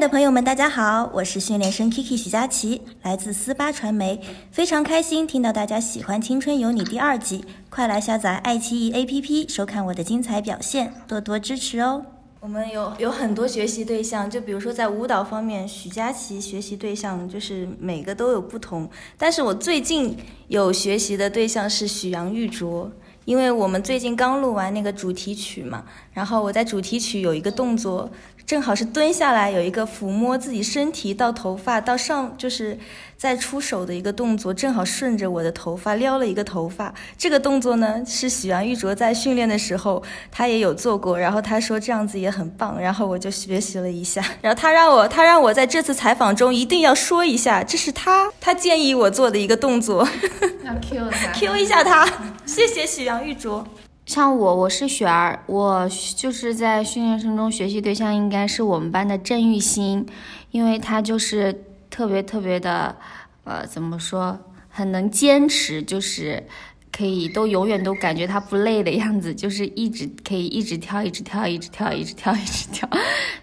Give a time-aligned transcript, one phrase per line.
[0.00, 4.18] 的朋友们，大家好，我是训练生 Kiki 许佳琪，来自思巴传媒，
[4.50, 12.02] 非常开心听到大家喜欢《青春有你》第二季，快来下载爱奇艺 APP 收看我的精彩表现，多多支持哦。
[12.40, 18.88] 我们有有很多学习对象，就比如说在舞蹈方面，许佳琪学习对象就是每个都有不同，
[19.18, 20.16] 但是我最近
[20.48, 22.90] 有学习的对象是许杨玉卓。
[23.26, 28.10] 因为我们最近刚录完那个主题曲嘛，然后我在主题曲有一个动作，
[28.50, 32.76] 正好是蹲下来有一个抚摸自己身体到头发到上，就是
[33.16, 36.92] 在出手的一个动作，正好顺着我的头发撩了一个头发。
[37.16, 50.04] 这个动作呢是许阳玉卓在训练的时候他也有做过，然后他说这样子也很棒，然后我就学习了一下， 然后他让我他让我在这次采访中一定要说一下，这是他他建议我做的一个动作。
[50.64, 52.04] 要 Q 他，Q 一下 他，
[52.44, 53.64] 谢谢许阳玉卓。
[54.10, 60.04] 像我，我是雪儿，我就是在训练生中学习对象应该是我们班的郑玉欣，
[60.50, 62.96] 因为他就是特别特别的，
[63.44, 64.36] 呃，怎么说，
[64.68, 66.42] 很能坚持，就是。
[66.92, 72.88] 可以都永远都感觉他不累的样子，就是一直可以一直跳，一直跳，一直跳，一直跳，一直跳，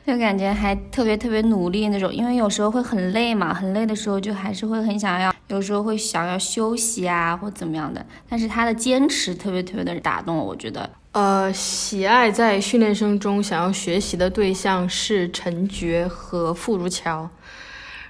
[0.06, 2.14] 就感觉还特别特别努力那种。
[2.14, 8.06] 因为有时候会很累嘛，很累的时候就还是会很想要，有时候会想要休息啊或怎么样的。
[8.30, 10.90] 但是他的坚持特别特别的打动我，我觉得。
[11.14, 17.28] 呃，喜爱在训练生中想要学习的对象是陈觉和傅如乔，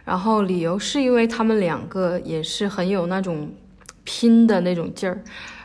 [0.03, 3.49] 然后理由是因为他们两个也是很有那种。
[4.08, 5.22] 拼的那种劲儿，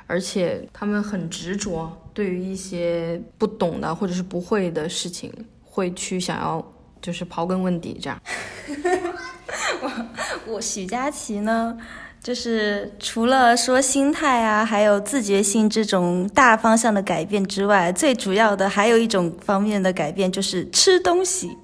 [0.09, 6.61] 而且他们很执着，对于一些不懂的或者是不会的事情，会去想要
[7.01, 8.20] 就是刨根问底这样。
[9.81, 11.79] 我我许佳琪呢，
[12.20, 21.57] 就是除了说心态啊，还有自觉性这种大方向的改变之外，最主要的还有一种方面的改变就是吃东西。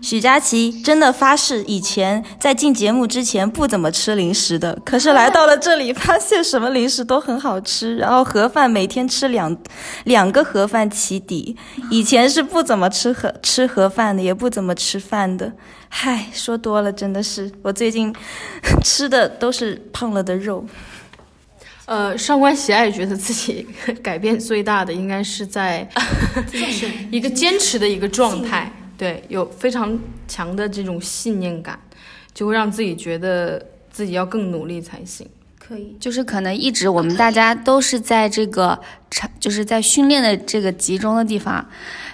[0.00, 7.96] 许佳琪真的发誓，以前在进节目之前不怎么吃零食的，可是来到了这里，发现什么零食都很好吃。
[7.96, 9.56] 然后盒饭每天吃两
[10.04, 11.56] 两个盒饭起底，
[11.90, 15.52] 以前是不怎么吃盒吃盒饭的，也不怎么吃饭的。
[15.88, 18.14] 嗨，说多了真的是，我最近
[18.84, 20.64] 吃的都是胖了的肉。
[21.86, 23.66] 呃，上官喜爱觉得自己
[24.02, 25.88] 改变最大的应该是在
[27.10, 28.70] 一个坚持的一个状态。
[28.98, 31.78] 对，有非常强的这种信念感，
[32.34, 35.26] 就会让自己觉得自己要更努力才行。
[35.58, 41.64] 可以，就是可能一直我们大家都是在这个场，就是在训练的这个集中的地方。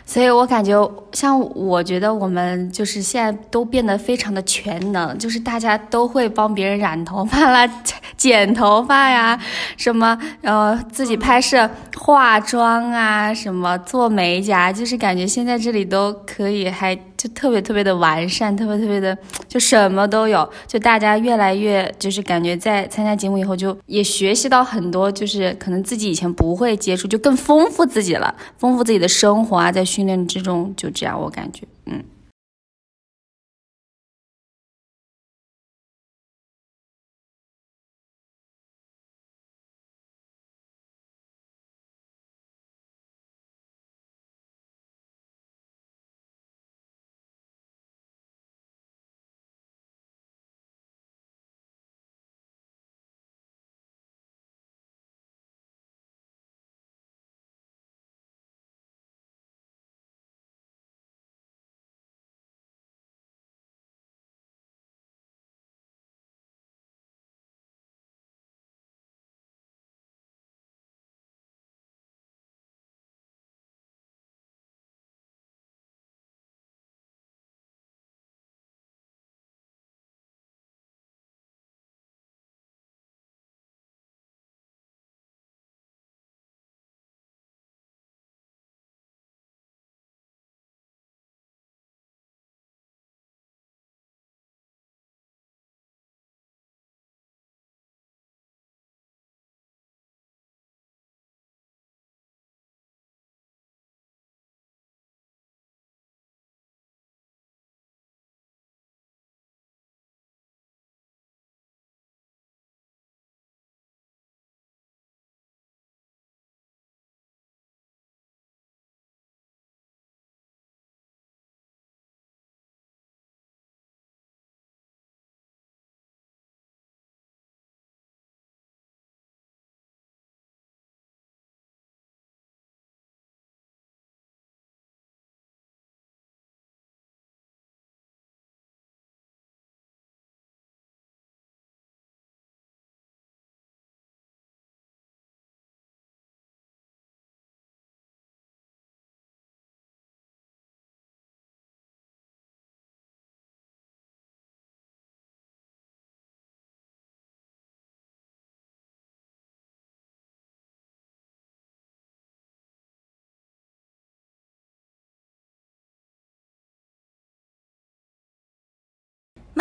[0.06, 7.68] 所以我感觉，像我觉得我们就是现在都变得非常的全能，就是大家都会帮别人染头发啦、
[8.16, 9.38] 剪头发呀，
[9.76, 19.16] 什么呃自己拍摄、化妆啊，什么做美甲，就是感觉现在这里都可以，还就特别特别的完善，特别特别的
[19.48, 29.82] 就什么都有，就大家越来越就是感觉在参加节目以后，就也学习到很多，就是可能自己以前不会接触，就更丰富自己了，丰富自己的生活啊，在。
[29.94, 32.02] 训练之中就这样，我感觉，嗯。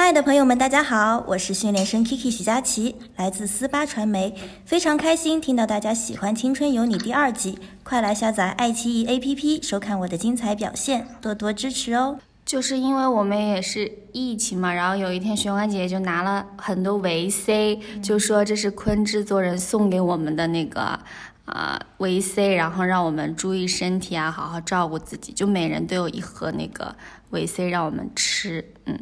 [0.04, 4.36] 麦的朋友们，大家好，我是训练生 Kiki 许佳琪，来自思巴传媒，
[4.66, 12.20] 非常开心听到大家喜欢《青春有你》第二季，快来下载爱奇艺 APP 收看我的精彩表现，多多支持哦。
[12.44, 21.00] 就是因为我们也是疫情嘛，然后有一天玄关姐姐就拿了很多维 C，就说这是坤制作人送给我们的那个
[21.46, 26.94] 啊维 C，然后让我们注意身体啊，好好照顾自己，就每人都有一盒那个
[27.30, 29.00] 维 C 让我们吃，嗯，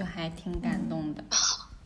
[0.00, 1.22] 就还挺感动的。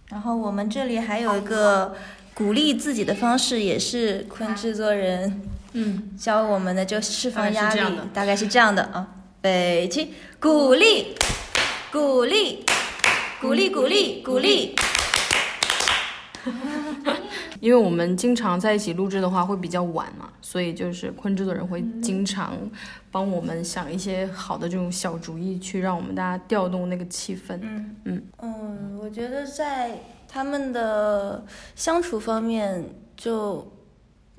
[0.08, 1.96] 然后我们这里还有一个
[2.32, 7.80] 鼓励自己的方式，也是坤制作人嗯，教我们的，就释放压力
[8.12, 9.08] 大概是这样的，啊。
[9.40, 11.16] 北京，鼓励，
[11.90, 12.64] 鼓励，
[13.40, 14.76] 鼓励，鼓励，鼓励。
[17.64, 22.58] 因为我们经常在一起录制的话会比较晚嘛，所以就是坤制作人会经常
[23.10, 27.58] 帮我们想一些好的这种小主意，去让我们大家调动那个气氛。
[27.62, 31.42] 嗯嗯嗯，我觉得在他们的
[31.74, 32.84] 相处方面
[33.16, 33.66] 就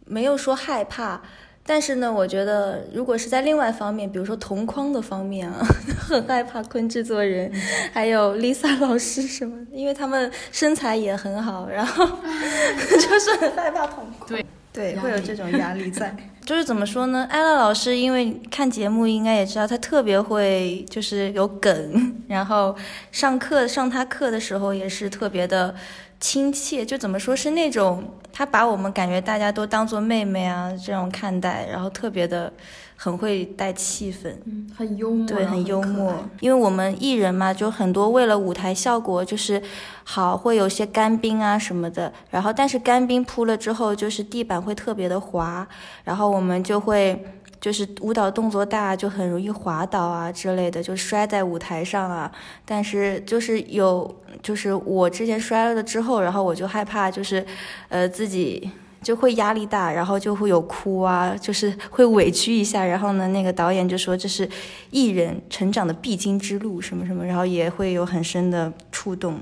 [0.06, 1.19] 没有说害怕，
[1.67, 5.65] 但是呢，我觉得如果是在另外方面，比如说同框的方面啊，
[5.97, 7.51] 很害怕坤制作人，
[7.91, 14.27] 还有 Lisa 老师什么的，因为他们身材也很好，然后 就是很害怕同框。
[14.27, 16.15] 对对，会有这种压力在。
[16.45, 17.25] 就是怎么说呢？
[17.31, 22.75] 艾拉老师因为看节目应该也知道，他特别会就是有梗，然后
[23.12, 25.73] 上课上他课的时候也是特别的
[26.19, 26.85] 亲切。
[26.85, 32.51] 就怎么说是那种他把我们感觉大家都当做妹妹啊这种看待，然后特别的
[32.95, 34.33] 很会带气氛。
[34.45, 36.13] 嗯，很幽默，对，很幽默。
[36.39, 39.62] 因为我们艺人嘛，就很多为了舞台效果，就是
[40.03, 42.12] 好会有些干冰啊什么的。
[42.29, 45.67] 然后，但是干冰铺了之后，就是地板会特别的滑，
[46.03, 47.34] 然后我们就会
[47.65, 52.31] 就是舞蹈动作大，就很容易滑倒啊之类的，就摔在舞台上啊。
[52.63, 57.44] 但是就是有，就是我之前摔了之后，然后我就害怕，就是
[57.89, 58.69] 呃自己。
[59.01, 62.83] 就会压力大，然后就会有哭啊，就是会委屈一下。
[62.83, 64.50] 然后呢，那个导演就说这是
[64.89, 69.39] 艺人成长的必经之路，什么什么，然后也会有很深的触动。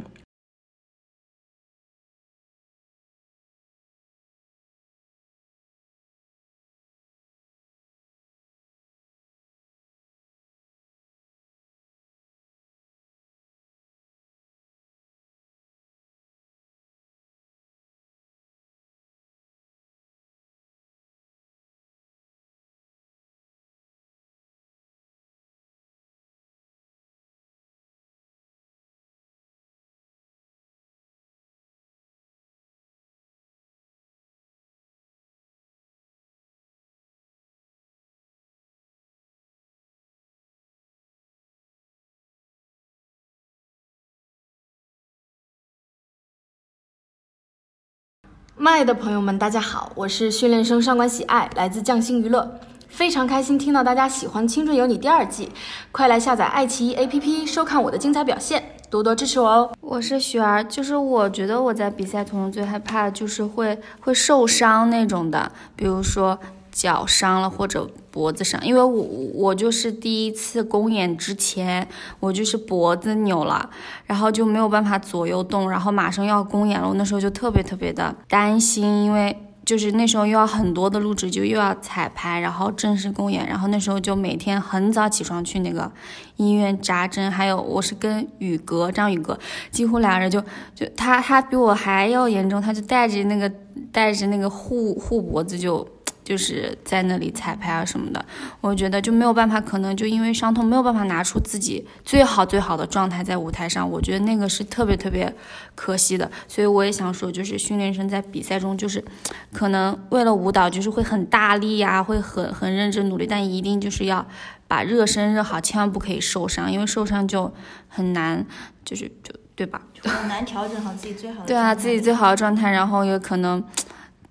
[48.56, 55.50] 麦的朋友们，大家好，我是训练生上官喜爱，来自匠心娱乐，非常开心听到大家喜欢《青春有你》第二季，
[55.92, 59.72] 快来下载爱奇艺 APP 收看我的精彩表现，多多支持我哦。
[59.82, 66.38] 我是雪儿，就是我觉得我在比赛途中最害怕的就是会会受伤那种的，比如说
[66.74, 69.04] 脚伤了或者脖子伤，因为我
[69.34, 71.88] 我就是第一次公演之前，
[72.20, 73.70] 我就是脖子扭了，
[74.06, 79.38] 然后就没有办法左右动，然后马上要公演了，我那时候就特别特别的担心，因为。
[79.66, 85.90] 就是那时候又要很多的录制，就又要彩排，然后正式公演，然后那时候就每天很早起床去那个
[86.36, 89.40] 医院扎针，还有我是跟宇哥张宇哥，
[89.72, 90.44] 几乎俩人就
[90.76, 93.50] 就他他比我还要严重，他就带着那个
[93.90, 95.88] 带着那个护护脖子就
[96.24, 98.26] 就是在那里彩排啊什么的，
[98.62, 105.34] 我觉得就没有办法，可能就因为伤痛没有办法拿出自己最好最好的状态在舞台上，我觉得那个是特别特别
[105.76, 109.04] 可惜的，所以我也想说，就是训练生在比赛中就是
[109.52, 114.26] 可能为了舞蹈就是会很大力呀、会很很认真努力，但一定就是要
[114.68, 117.54] 把热身热好，千万不可以受伤，因为受伤就
[117.88, 118.46] 很难，
[118.86, 119.82] 就是就对吧？
[120.04, 123.64] 很难调整好自己最好的对啊，自己最好的状态，然后也可能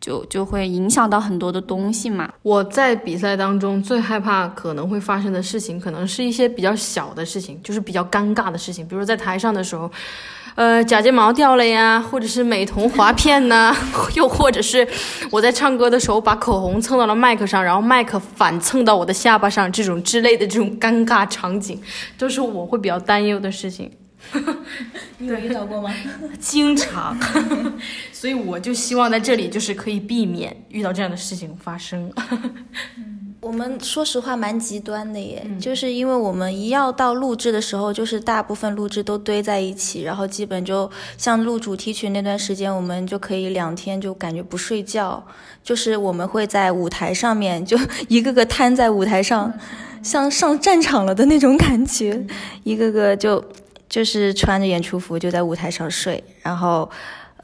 [0.02, 2.30] 就就会影响到很多的东西嘛。
[2.42, 9.90] 我在比赛当中最害怕可能会发生的事情，可能是一些比较小的事情，就是比较尴尬的事情，比如在台上的时候。
[10.54, 13.75] 呃，假睫毛掉了呀，或者是美瞳划片呐，
[14.14, 14.87] 又或者是
[15.30, 21.80] 我在唱歌的时候把口红蹭到了麦克上，然后麦克反蹭到我的下巴上，这种之类的这种尴尬场景，
[22.18, 23.90] 都是我会比较担忧的事情。
[25.18, 25.92] 你有遇到过吗？
[26.38, 27.16] 经常，
[28.12, 32.12] 所以我就希望在这里就是可以避免遇到这样的事情发生。
[33.40, 40.88] 我们说实话蛮极端的耶，就是因为我们一要到录制的时候，就是大部分录制都堆在一起，然后基本就
[41.18, 45.26] 像录主题曲那段时间，我们就可以两天就感觉不睡觉，
[45.64, 47.76] 就是我们会在舞台上面就
[48.06, 49.52] 一个个瘫在舞台上，
[50.04, 52.24] 像上战场了的那种感觉，
[52.62, 53.44] 一个个就
[53.92, 56.90] 就是穿着演出服就在舞台上睡，然后。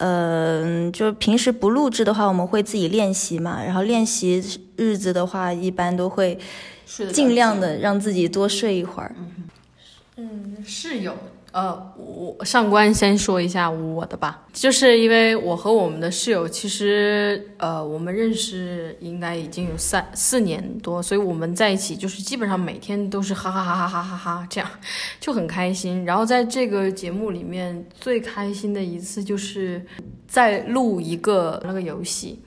[0.01, 3.61] 嗯，就平时不录制的话，我们会自己练习嘛。
[3.65, 4.41] 然后练习
[4.77, 6.39] 日子的话，一般都会
[7.13, 9.13] 尽量的让自己多睡一会儿。
[10.15, 11.17] 嗯，室友。
[11.51, 24.71] 呃，我上官先说一下我的吧，就是因为我和我们的室友，其实呃，我们认识应该已经有三四年多，所以我们在一起就是基本上每天都是哈哈哈哈哈哈哈这样，
[25.19, 26.05] 就很开心。
[26.05, 29.85] 然后在这个节目里面最开心的一次就是
[30.27, 32.43] 在录一个那个游戏，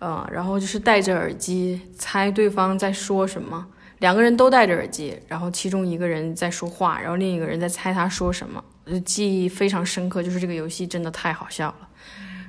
[0.00, 3.66] 呃，然后就是戴着耳机猜对方在说什么。
[3.98, 10.22] 两个人都戴着耳机，然后其中一个人在说话，然后另一个人在猜他说什么，就记忆非常深刻。
[10.22, 11.88] 就是这个游戏真的太好笑了，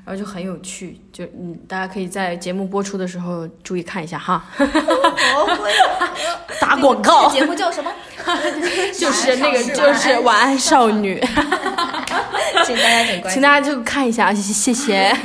[0.06, 4.46] 然后就很有趣，就嗯，大家可以在节目播出的时候注意看一下哈。
[6.60, 7.29] 打广告。
[7.29, 7.91] 节目叫什么？
[8.94, 11.20] 就是那个，就是晚安少女。
[12.65, 15.15] 请大家点关，请大家就看一下，谢谢。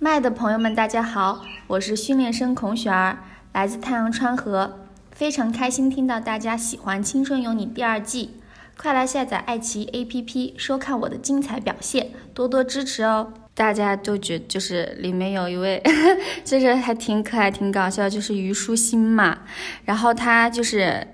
[0.00, 3.18] 麦的朋友们，大家好，我是训练生孔雪儿，
[3.52, 4.80] 来自太阳川河，
[5.12, 8.34] 非常开心听到大家喜欢《青春有你》第二季，
[8.76, 13.32] 快来下载爱奇艺 APP 收看我的精彩表现，多多支持哦！
[13.54, 15.80] 大家都觉就是里面有一位，
[16.44, 19.38] 就是还挺可爱、挺搞笑，就是虞书欣嘛，
[19.84, 21.06] 然后他就是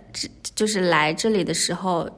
[0.54, 2.08] 就是来这里的时候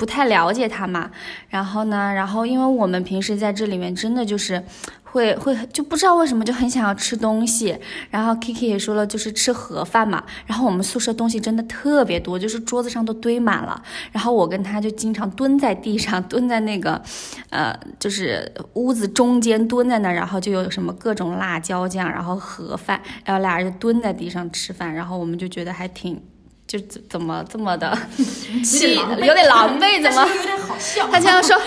[0.00, 1.10] 不太了解他嘛，
[1.50, 4.64] 然后呢，然后因为我们平时在这里面真的就是。
[5.12, 7.76] 会会就不知道为什么就很想要吃东西，
[8.10, 10.22] 然后 Kiki 也说了，就是吃盒饭嘛。
[10.46, 13.82] 然后我们宿舍东西真的特别多，就是桌子上都堆满了。
[14.12, 17.02] 然后我跟他就经常蹲在地上， 蹲在那个，
[17.50, 26.22] 呃，就是屋子中间蹲在那儿，然后就有什么各种辣椒酱，然后盒饭，然后俩人就蹲在地上吃饭，然后我们就觉得还挺。
[26.70, 27.98] 就怎怎么这么的
[28.62, 30.24] 气，有点狼狈，怎么？
[30.36, 31.08] 有点好笑。
[31.10, 31.60] 他经常说，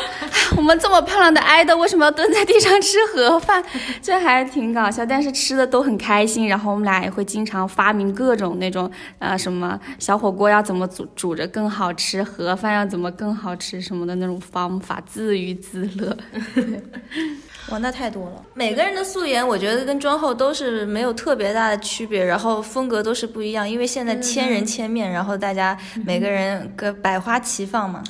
[0.56, 3.62] 我们这么漂亮的爱豆，为什么要蹲在地上吃盒饭？
[4.02, 6.48] 这还挺搞笑，但是吃的都很开心。
[6.48, 16.18] 然后我们俩也会经常发明各种那种呃什么小火锅要怎么煮煮着更好吃，盒饭要怎么更好吃什么的那种方法，自娱自乐。
[17.74, 18.46] 哇，那太多了。
[18.54, 25.76] 每个人的素颜，我觉得跟妆后都是没有特别大的区别，然后风格都是不一样，因为现在千人千面，然后大家
[26.06, 28.04] 每个人个百花齐放嘛。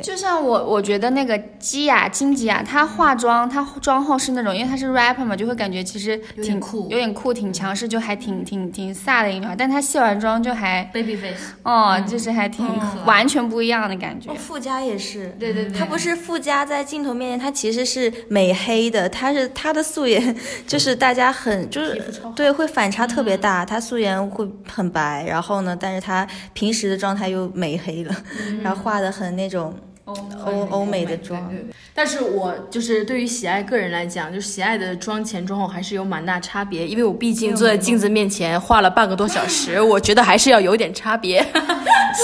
[0.00, 9.56] 就像我，我觉得那个基雅金吉雅，她化妆，她妆后是那种，因为她是 rapper 嘛，就会感觉其实挺酷，有点酷，挺强势，就还挺挺挺飒的一个女孩。
[9.56, 12.66] 但她卸完妆就还 baby face，哦，就是还挺
[13.04, 14.32] 完全不一样的感觉。
[14.34, 20.34] 富家也是，对对对，她不是富家在镜头面前，她其实是美黑的，她是她的素颜
[20.66, 22.02] 就是大家很就是
[22.34, 28.14] 对会反差特别大，她素颜会很白，然后呢，但是她平时的状态又美黑了，
[28.62, 29.74] 然后画的很那种。
[30.04, 31.74] 欧欧欧美的妆，对对。
[31.94, 41.44] 但是我就是对于喜爱个人来讲，就是喜爱的妆前妆后还是有蛮大差别，因为我毕竟坐在镜子面前画了半个多小时，我觉得还是要有点差别。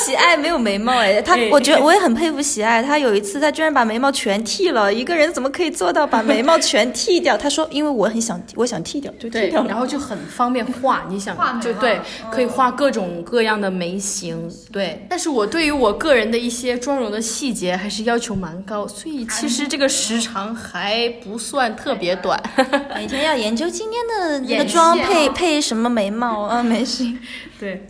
[0.04, 7.38] 喜爱没有眉毛哎，他我觉得 我也很佩服喜爱，他有一次他居然把眉毛全剃了，一个人怎么可以做到把眉毛全剃掉？
[7.38, 9.68] 他说因为我很想我想剃掉就剃对，掉了。
[9.68, 11.99] 然后就很方便画，你想就对，
[12.30, 15.06] 可以画各种各样的眉形，对。
[15.08, 22.40] 但是我对于我个人的一些妆容的细节还是要求蛮高，所以其实这个时长还不算特别短。
[22.94, 27.04] 每天要研究今天的那个眼妆配配什么眉毛啊，没事。
[27.58, 27.87] 对，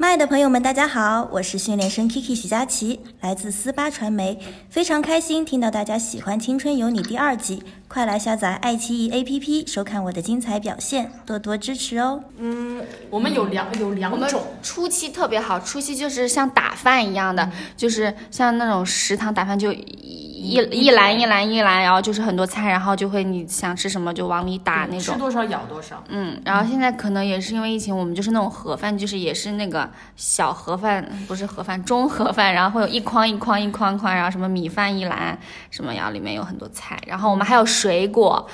[0.00, 4.40] 麦的朋友们，大家好，我是训练生 Kiki 许佳琪，来自思巴传媒，
[4.70, 12.22] 非常开心听到大家喜欢《青春有你》第二季，快来下载爱奇艺 APP 收看我的精彩表现，多多支持哦。
[12.38, 12.80] 嗯
[13.10, 25.00] 我们有两有两种，初期特别好，初期就是像打饭一样的，就是像那种食堂打饭就一一一篮一篮一篮，然后就是很多菜，然后就会你想吃什么就往里打那种。
[25.00, 26.02] 吃多少舀多少。
[26.08, 35.36] 嗯，然后现在可能也是因为疫情，我们就是那种盒饭，就是也是那个小盒饭，不是盒饭，中盒饭，然后会有一筐一筐一筐筐，然后什么米饭一篮，
[35.72, 38.46] 什么，然后里面有很多菜，然后我们还有水果，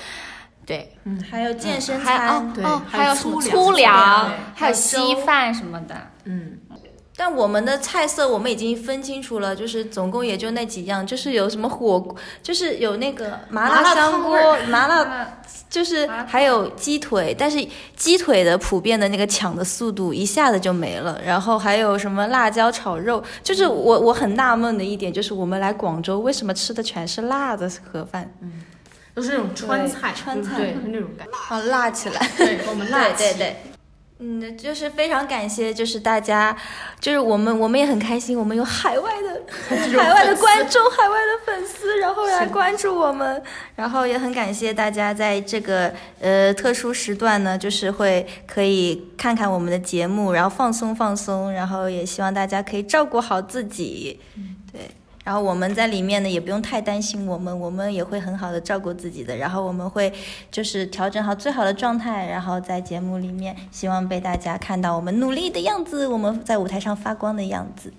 [0.65, 5.95] 对，嗯还有健身餐，对哦哦，还有粗粗粮还有稀饭什么的。
[6.25, 6.59] 嗯，
[7.17, 15.39] 但我们的菜色我们已经分清楚了，就是总共也就那几样，就是有什么火锅，就是有那个麻麻辣香锅麻辣，
[15.71, 21.21] 就是还有鸡腿，但是鸡腿的普遍的那个抢的速度一下子就没了。
[21.25, 28.31] 然后还有什么辣椒炒肉，就是我我很纳闷的一点就是我们来广州为什么吃的全是辣的盒饭，
[29.17, 30.59] 都是那种川菜，川菜。
[30.59, 31.33] 对，是那种感觉。
[31.49, 32.31] 啊辣起来。
[32.37, 33.39] 对，我们辣起 对对。
[33.39, 33.57] 对，
[34.19, 36.55] 嗯，就是非常感谢，就是大家，
[37.01, 39.43] 就是我们，我们也很开心，我们有海外的
[39.99, 43.43] 海外的观众、海外的粉丝，然后来关注我们，
[43.75, 54.43] 然后也很感谢大家在这个呃特殊时段呢，就是会可以看看我们的节目，然后放松放松，然后也希望大家可以照顾好自己，对。
[55.27, 59.37] 然后我们在里面呢，也不用太担心我们，我们也会很好的照顾自己的。
[59.37, 60.13] 然后我们会
[60.53, 67.93] 就是调整好最好的状态，然后在节目里面，希望被大家看到我们努力的样子，我们在舞台上发光的样子。